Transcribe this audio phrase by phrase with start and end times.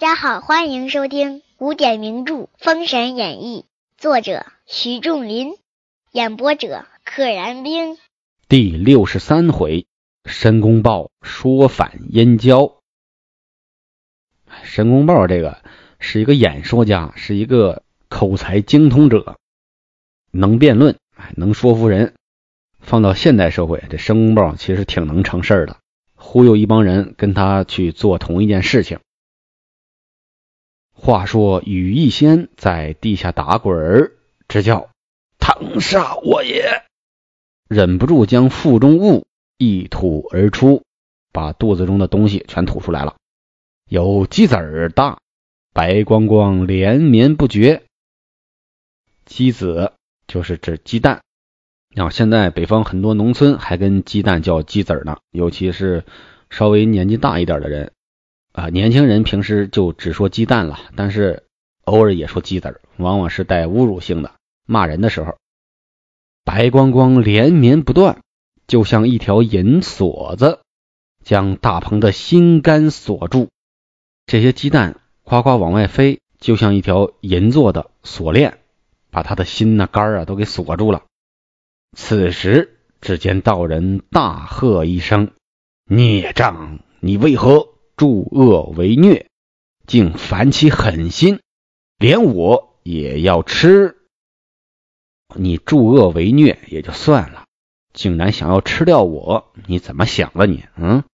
[0.00, 3.66] 大家好，欢迎收听古典名著《封神演义》，
[4.00, 5.52] 作者徐仲林，
[6.10, 7.98] 演播者可燃冰。
[8.48, 9.84] 第六十三回，
[10.24, 12.78] 申公豹说反燕郊。
[14.62, 15.62] 申公豹这个
[15.98, 19.36] 是一个演说家，是一个口才精通者，
[20.30, 20.96] 能辩论，
[21.36, 22.14] 能说服人。
[22.80, 25.76] 放到现代社会，这申公豹其实挺能成事儿的，
[26.14, 28.98] 忽悠一帮人跟他去做同一件事情。
[31.02, 34.12] 话说羽翼仙在地下打滚儿，
[34.48, 34.90] 直叫
[35.38, 36.82] 腾杀我也，
[37.68, 40.82] 忍不住将腹中物一吐而出，
[41.32, 43.16] 把肚子中的东西全吐出来了，
[43.88, 45.18] 有鸡子儿大，
[45.72, 47.82] 白光光连绵不绝。
[49.24, 49.94] 鸡子
[50.26, 51.22] 就是指鸡蛋。
[51.96, 56.04] 啊，现在北方很多农村还跟鸡蛋叫鸡子儿呢，尤其是
[56.50, 57.92] 稍微年纪大一点的人
[58.60, 61.44] 啊，年轻人平时就只说鸡蛋了，但是
[61.84, 64.34] 偶尔也说鸡子儿，往往是带侮辱性的，
[64.66, 65.38] 骂人的时候。
[66.44, 68.20] 白光光连绵不断，
[68.66, 70.60] 就像一条银锁子，
[71.24, 73.48] 将大鹏的心肝锁住。
[74.26, 78.58] 这些鸡蛋夸夸往外飞，就像一条银做的锁链，
[79.10, 81.04] 把他的心呐肝啊都给锁住了。
[81.96, 85.30] 此时，只见道人大喝一声
[85.88, 86.80] ：“孽障！
[87.00, 87.68] 你为何
[88.00, 89.26] 助恶为虐？
[89.86, 91.40] 竟反起狠心，
[91.98, 93.98] 连我也要吃！
[95.36, 97.44] 你助恶为虐也就算了，
[97.92, 99.52] 竟然想要吃掉我！
[99.66, 100.46] 你怎么想的？
[100.46, 101.04] 你嗯？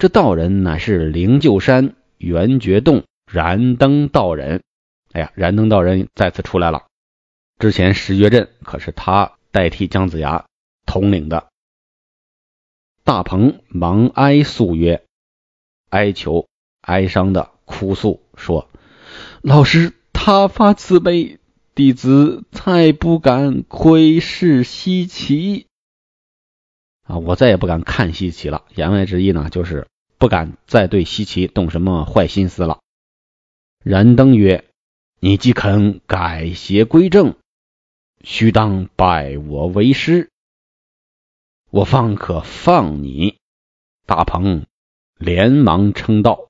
[0.00, 4.64] 这道人乃是灵鹫山圆觉洞燃灯道人。
[5.12, 6.86] 哎呀，燃灯道人再次出来了。
[7.60, 10.44] 之前石月镇可是他。”代替姜子牙
[10.86, 11.48] 统领的
[13.02, 15.04] 大鹏忙哀诉曰
[15.90, 16.48] ：“哀求、
[16.80, 18.68] 哀伤的哭诉说，
[19.42, 21.38] 老师他发慈悲，
[21.74, 25.66] 弟子再不敢窥视西岐
[27.04, 27.18] 啊！
[27.18, 28.64] 我再也不敢看西岐了。
[28.74, 32.80] 言外之意呢，就是不敢再对西岐动什么坏心思了。”
[33.84, 34.64] 燃灯曰
[35.20, 37.34] ：“你既肯改邪归正。”
[38.22, 40.30] 须当拜我为师，
[41.70, 43.38] 我方可放你。
[44.04, 44.66] 大鹏
[45.20, 46.48] 连忙称道：“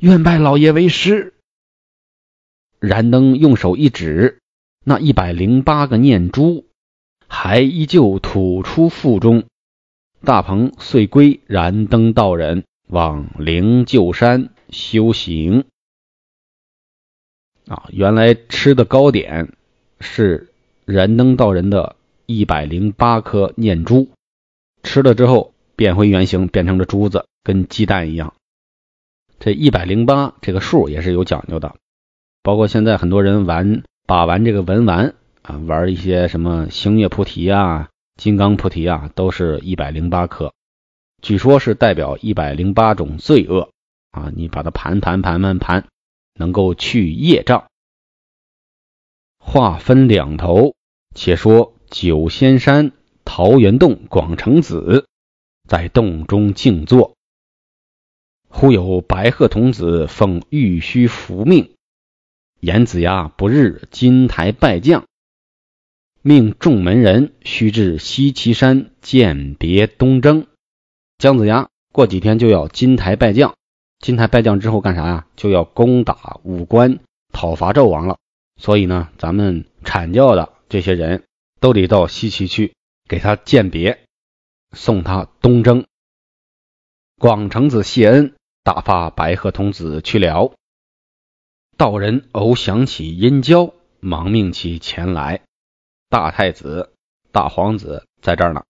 [0.00, 1.34] 愿拜老爷为师。”
[2.80, 4.40] 燃灯用手一指，
[4.84, 6.66] 那一百零八个念珠
[7.28, 9.44] 还依旧吐出腹中。
[10.24, 15.66] 大鹏遂归燃灯道人，往灵鹫山修行。
[17.68, 19.52] 啊，原来吃的糕点
[20.00, 20.52] 是。
[20.90, 24.08] 燃灯道人的一百零八颗念珠，
[24.82, 28.34] 吃了之后变回原形，变成了珠子，跟鸡蛋一样。
[29.38, 31.76] 这一百零八这个数也是有讲究的，
[32.42, 40.52] 包括现在很多人玩把玩这个文玩啊，玩一些什么星月菩提啊、金刚菩提啊，都是一百零八颗，
[41.22, 43.70] 据说是代表一百零八种罪恶
[44.10, 45.86] 啊，你把它盘盘盘盘盘，
[46.34, 47.68] 能够去业障。
[49.38, 50.74] 话分两头。
[51.14, 52.92] 且说九仙山
[53.24, 55.07] 桃源洞广成子
[55.68, 57.14] 在洞中静坐，
[58.48, 61.74] 忽有白鹤童子奉玉虚符命，
[62.58, 65.04] 严子牙不日金台拜将，
[66.22, 70.46] 命众门人须至西岐山鉴别东征。
[71.18, 73.54] 姜子牙过几天就要金台拜将，
[73.98, 75.26] 金台拜将之后干啥呀？
[75.36, 77.00] 就要攻打武关，
[77.32, 78.16] 讨伐纣王了。
[78.56, 80.54] 所以呢，咱们阐教的。
[80.70, 81.24] 这些人
[81.60, 82.74] 都得到西岐去
[83.06, 84.06] 给他鉴别，
[84.72, 85.86] 送他东征。
[87.18, 90.54] 广成子谢恩，打发白鹤童子去了。
[91.76, 95.42] 道人偶想起殷郊，忙命其前来。
[96.08, 96.92] 大太子、
[97.32, 98.64] 大皇子在这儿呢。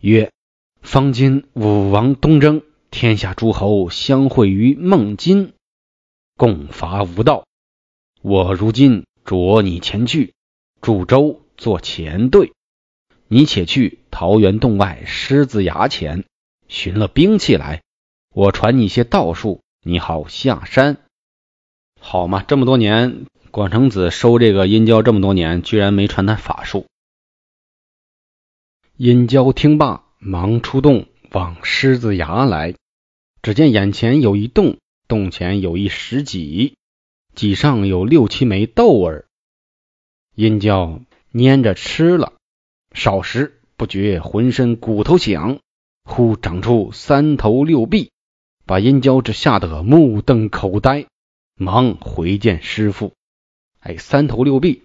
[0.00, 0.32] 曰：
[0.80, 5.52] 方今武王东征，天下诸侯相会于孟津，
[6.36, 7.46] 共伐吴道。
[8.22, 10.34] 我如今着你前去。
[10.80, 12.54] 祝州做前队，
[13.32, 16.24] 你且去桃源洞外狮子崖前
[16.66, 17.80] 寻了兵器来，
[18.34, 20.96] 我传你些道术，你好下山，
[22.00, 22.42] 好嘛？
[22.42, 26.86] 这么多年，广成子收这个殷郊这么多年，居然没传他法术。
[28.96, 32.74] 殷郊听罢，忙出洞往狮子崖来，
[33.42, 36.74] 只见眼前有一洞，洞前有一石几，
[37.36, 39.26] 几上有六七枚豆儿。
[40.34, 41.00] 殷郊
[41.32, 42.32] 拈着吃了，
[42.92, 45.58] 少时不觉浑身骨头响，
[46.04, 48.10] 忽长出三头六臂，
[48.66, 51.06] 把殷郊这吓得目瞪口呆，
[51.56, 53.12] 忙回见师傅。
[53.80, 54.82] 哎，三头六臂。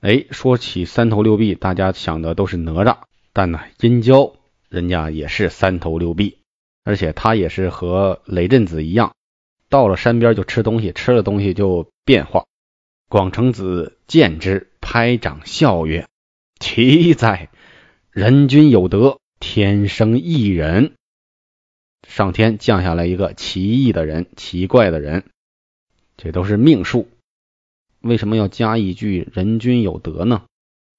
[0.00, 2.98] 哎，说起三头六臂，大家想的都是哪吒，
[3.32, 4.34] 但呢，殷郊
[4.68, 6.38] 人家也是三头六臂，
[6.84, 9.14] 而且他也是和雷震子一样，
[9.68, 12.46] 到了山边就吃东西，吃了东西就变化。
[13.08, 16.06] 广成子见之，拍掌笑曰
[16.60, 17.48] ：“奇哉！
[18.10, 20.94] 人君有德，天生异人。
[22.06, 25.24] 上天降下来一个奇异的人，奇怪的人，
[26.18, 27.08] 这都是命数。
[28.00, 30.44] 为什么要加一句‘人君有德’呢？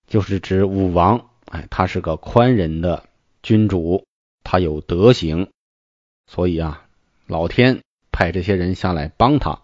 [0.08, 3.06] 就是指武王，哎，他是个宽仁的
[3.44, 4.04] 君主，
[4.44, 5.52] 他有德行，
[6.26, 6.88] 所以啊，
[7.28, 7.82] 老天
[8.12, 9.62] 派这些人下来帮他。”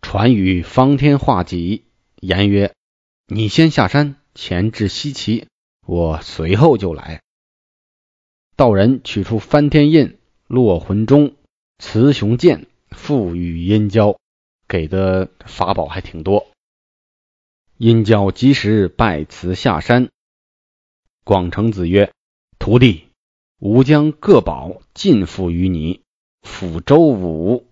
[0.00, 1.82] 传与方天画戟，
[2.20, 2.72] 言曰
[3.26, 5.46] ：“你先下山前至西岐，
[5.84, 7.22] 我随后就来。”
[8.54, 11.34] 道人取出翻天印、落魂钟、
[11.78, 14.16] 雌雄剑，赋予殷郊，
[14.68, 16.46] 给的法宝还挺多。
[17.76, 20.10] 殷郊及时拜辞下山。
[21.24, 22.12] 广成子曰
[22.58, 23.08] ：“徒弟，
[23.58, 26.02] 吾将各宝尽付于你，
[26.42, 27.66] 抚周武。”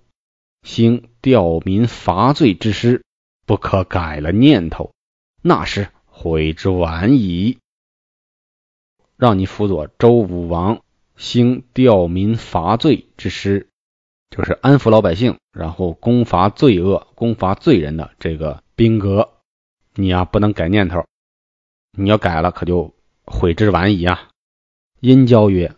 [0.62, 3.04] 兴吊民伐罪之师，
[3.46, 4.92] 不可改了念头，
[5.40, 7.58] 那时悔之晚矣。
[9.16, 10.82] 让你辅佐周武王
[11.16, 13.68] 兴吊民伐罪之师，
[14.30, 19.32] 就是安抚老百姓，然后攻伐罪恶、攻伐罪人的这个兵革。
[19.94, 21.04] 你呀，不能改念头，
[21.98, 22.94] 你要改了，可就
[23.24, 24.30] 悔之晚矣啊。
[25.00, 25.74] 殷郊曰：“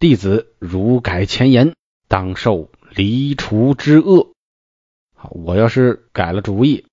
[0.00, 1.74] 弟子如改前言，
[2.08, 4.32] 当受。”离除之恶，
[5.14, 6.86] 好，我要是改了主意，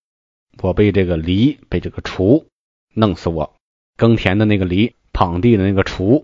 [0.61, 2.47] 我被这个离，被这个除
[2.93, 3.55] 弄死我。
[3.95, 6.23] 耕田的那个犁，耪地的那个锄。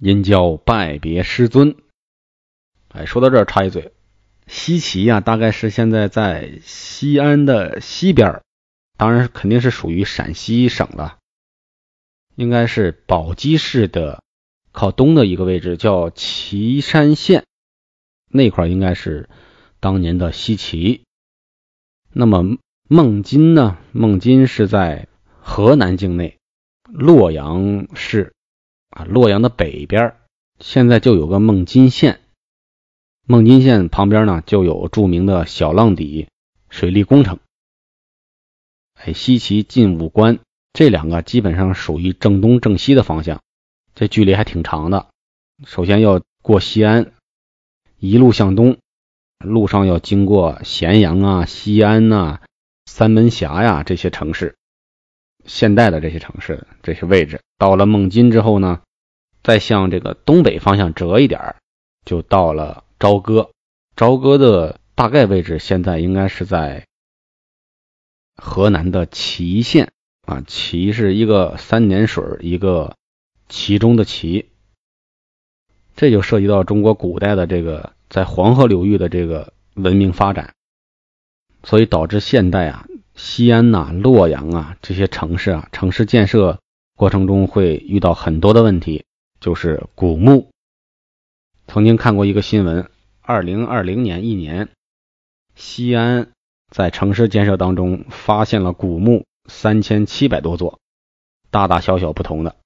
[0.00, 1.76] 殷郊拜别师尊。
[2.88, 3.92] 哎，说到这儿插一嘴，
[4.46, 8.42] 西岐呀，大概是现在在西安的西边，
[8.96, 11.18] 当然肯定是属于陕西省了，
[12.34, 14.22] 应该是宝鸡市的
[14.72, 17.44] 靠东的一个位置，叫岐山县。
[18.28, 19.28] 那块应该是
[19.80, 21.02] 当年的西岐。
[22.12, 23.78] 那么孟津呢？
[23.92, 25.08] 孟津是在
[25.44, 26.38] 河南境内，
[26.84, 28.32] 洛阳市
[28.90, 30.14] 啊，洛阳的北边，
[30.60, 32.20] 现在就有个孟津县。
[33.26, 36.28] 孟津县旁边呢，就有著名的小浪底
[36.70, 37.40] 水利工程。
[38.94, 40.38] 哎，西岐、晋武关
[40.72, 43.42] 这两个基本上属于正东正西的方向，
[43.94, 45.08] 这距离还挺长的。
[45.66, 47.12] 首先要过西安。
[47.98, 48.78] 一路向东，
[49.38, 52.40] 路上要经过咸阳啊、西安呐、
[52.86, 54.56] 三门峡呀这些城市，
[55.44, 57.40] 现代的这些城市这些位置。
[57.58, 58.80] 到了孟津之后呢，
[59.42, 61.56] 再向这个东北方向折一点，
[62.04, 63.50] 就到了朝歌。
[63.96, 66.86] 朝歌的大概位置现在应该是在
[68.36, 69.92] 河南的淇县
[70.26, 72.96] 啊，淇是一个三点水一个
[73.48, 74.48] 其中的其。
[75.94, 80.54] 这就涉及到中国古代的这个在黄河流域的这个文明发展，
[81.62, 86.60] 所以导致现代啊，西安呐、洛阳啊这些城市啊，城市建设
[86.96, 89.04] 过程中会遇到很多的问题，
[89.40, 90.50] 就是古墓。
[91.66, 92.90] 曾经看过一个新闻，
[93.20, 94.68] 二零二零年一年，
[95.54, 96.32] 西安
[96.70, 100.78] 在城市建设当中发现了古墓三千七百多座，
[101.50, 102.56] 大大小小不同的，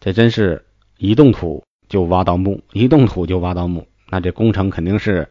[0.00, 0.64] 这真是
[0.98, 1.64] 一动土。
[1.88, 5.28] 就挖到墓，一动土就挖到墓，那这工程肯定是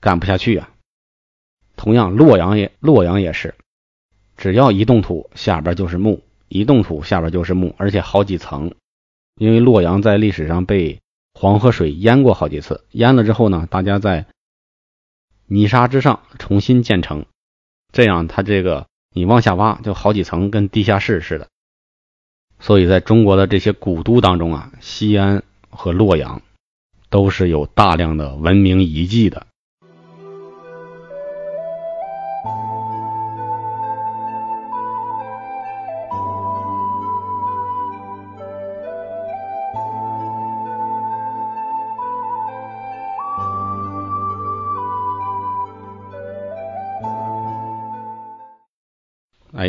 [0.00, 0.74] 干不下去啊。
[1.76, 3.54] 同样，洛阳也洛阳也是，
[4.36, 8.74] 只要一动土，下边就是墓；一动土，下边就是墓，而且好几层。
[9.36, 11.00] 因为洛阳在历史上被
[11.34, 14.26] 黄河水淹过好几次，淹了之后呢，大家在
[15.46, 17.26] 泥沙之上重新建成，
[17.92, 21.48] 这样它这个你往下挖就好几层，跟地下室似的。
[22.60, 25.42] 所以，在中国的这些古都当中啊，西安。
[25.76, 26.40] 和洛阳
[27.10, 29.48] 都是有大量的文明遗迹的。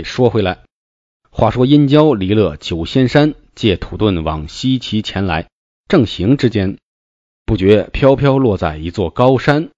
[0.05, 0.63] 说回来，
[1.31, 5.49] 话说殷郊离了九仙山，借土遁往西岐前来。
[5.89, 6.77] 正行之间，
[7.43, 9.71] 不觉飘飘落在一座高山。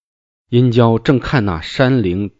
[0.50, 2.31] 殷郊正看那山岭，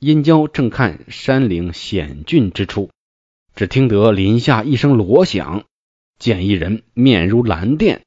[0.00, 2.90] 殷郊正看山岭险峻之处，
[3.54, 5.64] 只听得林下一声锣响，
[6.18, 8.02] 见一人面如蓝靛，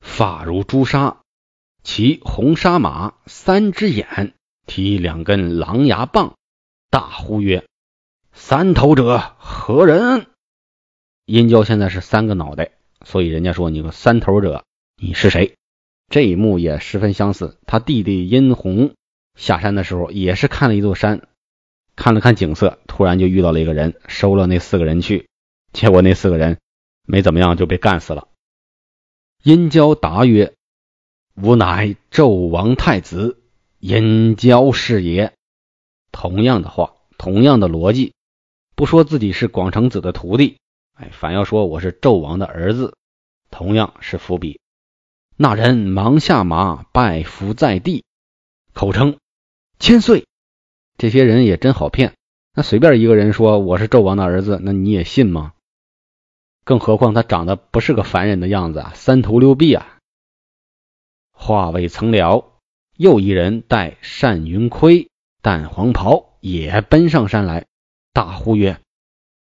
[0.00, 1.20] 发如朱砂，
[1.84, 4.34] 骑红纱马，三只眼，
[4.66, 6.34] 提两根狼牙棒，
[6.90, 7.64] 大呼曰
[8.32, 10.26] ：“三头者何人？”
[11.24, 12.72] 殷郊现在是三个脑袋，
[13.04, 14.64] 所以人家说你个三头者，
[15.00, 15.54] 你是谁？
[16.08, 17.56] 这一幕也十分相似。
[17.66, 18.94] 他弟弟殷红
[19.38, 21.28] 下山的时候，也是看了一座山，
[21.96, 25.28] 看了看景色，突然就遇到了一个人，收了那四个人去，
[25.72, 26.58] 结果那四个人
[27.06, 28.28] 没怎么样就被干死了。
[29.42, 30.54] 殷郊答曰
[31.40, 33.40] ：“吾乃纣王太子，
[33.78, 35.32] 殷郊是也。”
[36.12, 38.12] 同样的话，同样的逻辑，
[38.82, 40.58] 不说自己是广成子的徒弟，
[40.94, 42.96] 哎，反要说我是纣王的儿子，
[43.48, 44.58] 同样是伏笔。
[45.36, 48.04] 那人忙下马拜伏在地，
[48.74, 49.18] 口称
[49.78, 50.26] 千岁。
[50.98, 52.14] 这些人也真好骗，
[52.56, 55.52] 那随便一个人说我是纣王的儿子，那你也信吗？
[56.64, 59.98] 更何况他长得不是个凡人的样子啊，三头六臂啊。
[61.30, 62.58] 话未曾了，
[62.96, 65.08] 又一人戴单云盔、
[65.40, 67.66] 淡黄袍，也奔上山来，
[68.12, 68.80] 大呼曰：“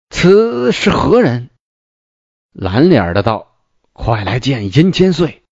[0.09, 1.49] 此是何人？”
[2.53, 3.55] 蓝脸的道
[3.93, 5.43] ：“快来见殷千岁。”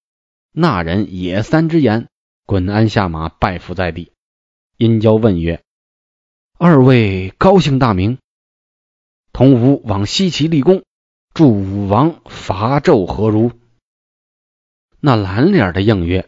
[0.52, 2.08] 那人也三只眼，
[2.46, 4.12] 滚鞍下马，拜伏在地。
[4.78, 5.64] 殷郊问曰
[6.58, 8.18] ：“二位高姓大名？
[9.34, 10.84] 同吾往西岐立功，
[11.34, 13.52] 助武王伐纣何如？”
[15.00, 16.28] 那蓝脸的应曰：“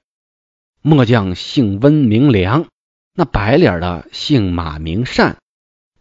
[0.81, 2.67] 末将姓温名良，
[3.13, 5.37] 那白脸的姓马名善。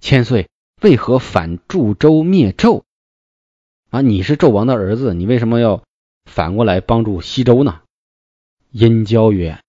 [0.01, 0.49] 千岁
[0.81, 2.83] 为何反助周灭纣？
[3.91, 5.83] 啊，你是纣王的儿子，你为什么要
[6.25, 7.83] 反过来帮助西周呢？”
[8.71, 9.63] 殷郊曰：“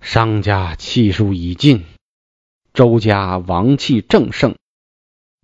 [0.00, 1.84] 商家气数已尽，
[2.72, 4.56] 周家王气正盛，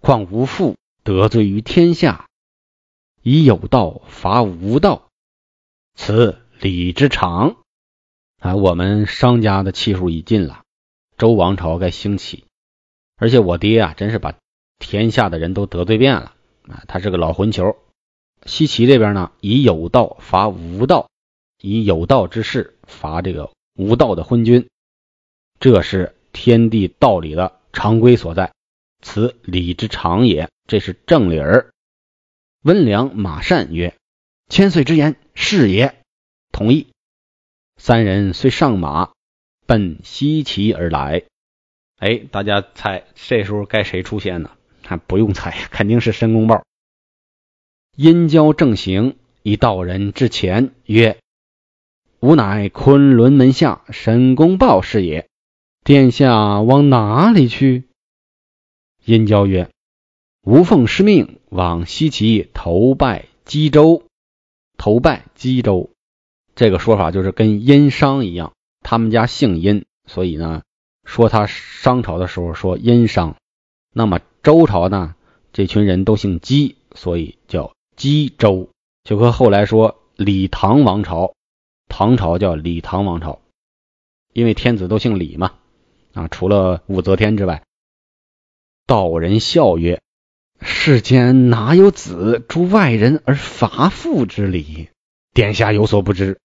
[0.01, 2.29] 况无父得罪于天下，
[3.23, 5.09] 以有道伐无道，
[5.95, 7.57] 此礼之常。
[8.39, 10.63] 啊，我们商家的气数已尽了，
[11.19, 12.45] 周王朝该兴起。
[13.17, 14.35] 而且我爹啊，真是把
[14.81, 16.35] 天下的人都得罪遍了
[16.67, 17.77] 啊，他是个老混球。
[18.45, 21.09] 西岐这边呢，以有道伐无道。”
[21.63, 24.71] 以有道之士伐这个无道的昏君，
[25.59, 28.55] 这是天地道理的常规所在，
[29.03, 31.71] 此理之常也，这是正理儿。
[32.63, 33.95] 温良、马善曰
[34.49, 36.03] ：“千岁之言是也，
[36.51, 36.87] 同意。”
[37.77, 39.13] 三人遂上马，
[39.67, 41.25] 奔西岐而来。
[41.99, 44.57] 哎，大家猜，这时候该谁出现呢？
[44.91, 46.65] 还不用猜，肯定是申公豹。
[47.95, 51.17] 殷郊正行，一道人至前曰。
[52.19, 55.29] 吾乃昆仑门下申公豹是也，
[55.85, 57.85] 殿下往哪里去？
[59.05, 59.71] 殷郊曰
[60.43, 64.03] ：“吾奉师命往西岐投拜姬州。
[64.77, 65.91] 投拜姬州，
[66.57, 70.63] 这个说法就是跟殷商一样，他们家姓殷，所以呢，
[71.05, 73.37] 说他商朝的时候说殷商。
[73.93, 75.15] 那么周朝呢，
[75.53, 78.71] 这群人都姓姬，所以叫姬周，
[79.05, 81.35] 就和后来说李唐王朝。”
[81.93, 83.41] 唐朝叫李唐王朝，
[84.33, 85.55] 因为天子都姓李嘛，
[86.15, 87.65] 啊，除了武则天之外。
[88.87, 90.01] 道人笑曰
[90.63, 94.89] ：“世间哪有子助外人而伐父之理？
[95.35, 96.39] 殿下有所不知，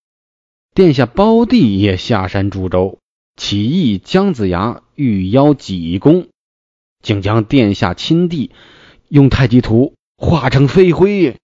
[0.73, 2.97] 殿下胞弟也下山助周，
[3.35, 6.27] 起义姜子牙欲邀济公，
[7.05, 8.49] 竟将殿下亲弟
[9.09, 11.37] 用太极图化成飞灰。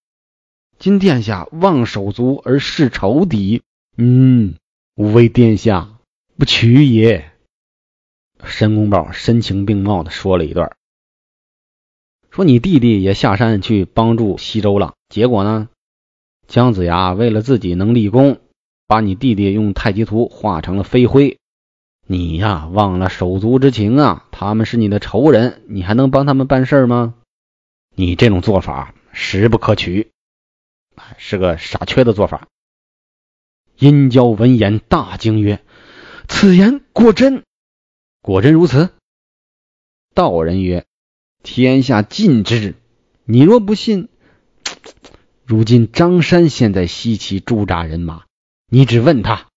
[0.79, 3.61] 今殿下望手足而视仇敌。”
[3.95, 4.55] 嗯，
[4.95, 5.99] 吾为殿下
[6.35, 7.31] 不屈也。
[8.43, 10.75] 申公豹声情并茂的说了一段，
[12.31, 15.69] 说你弟弟也下山去帮助西周了，结果呢，
[16.47, 18.39] 姜子牙为了自己能立功，
[18.87, 21.37] 把你弟弟用太极图画成了飞灰。
[22.07, 24.27] 你呀，忘了手足之情啊！
[24.31, 27.15] 他们是你的仇人，你还能帮他们办事吗？
[27.95, 30.11] 你这种做法实不可取，
[31.17, 32.47] 是个傻缺的做法。
[33.77, 35.63] 殷郊闻言大惊曰
[36.27, 37.43] ：“此言果真？
[38.21, 38.89] 果真如此？”
[40.13, 40.85] 道人曰
[41.43, 42.75] ：“天下尽知。
[43.23, 44.09] 你若不信，
[45.45, 48.25] 如今张山现在西岐驻扎人马，
[48.67, 49.47] 你只问他，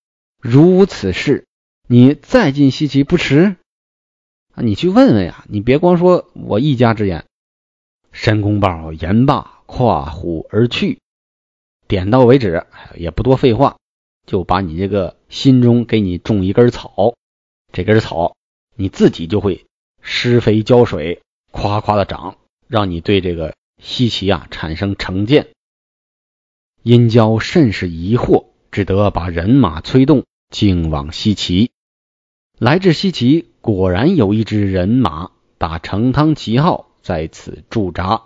[0.41, 1.47] 如此事，
[1.87, 3.57] 你再进西岐不迟。
[4.55, 5.45] 啊，你去问问呀！
[5.49, 7.25] 你别光说我一家之言。”
[8.13, 11.01] 申公豹言罢，跨虎而去。
[11.87, 13.77] 点到为止，也不多废话。
[14.27, 17.15] 就把你这个心中给你种一根草，
[17.73, 18.37] 这根草
[18.75, 19.67] 你自己就会
[20.01, 25.49] 施肥浇水，夸夸的长，让你对这个西岐啊产生成见。
[26.83, 31.71] 殷郊甚是疑惑，只得把人马催动，径往西岐。
[32.59, 38.23] 来至西岐，果然有一支人马打成汤旗号在此驻扎。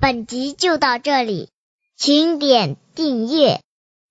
[0.00, 1.48] 本集就到这里，
[1.96, 3.60] 请点订阅，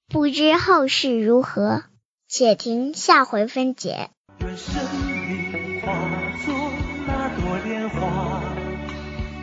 [0.10, 1.84] 不知后事如何，
[2.27, 4.10] 且听下回分解。
[4.39, 4.84] 愿生
[5.18, 5.94] 命化
[6.46, 6.53] 作
[7.08, 8.44] 那朵莲花，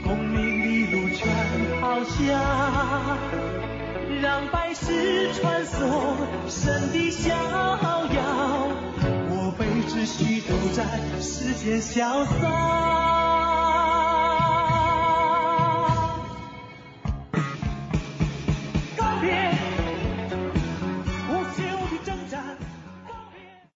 [0.04, 3.18] 功名利禄全抛下，
[4.20, 6.16] 让百世传颂
[6.50, 8.39] 神的逍遥。
[10.06, 10.82] 思绪都在
[11.20, 13.29] 时间消散。